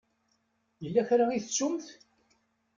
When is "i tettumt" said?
1.31-1.87